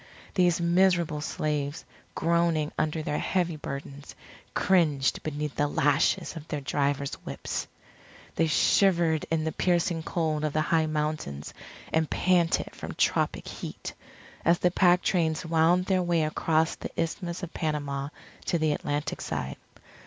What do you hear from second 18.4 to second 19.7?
to the Atlantic side.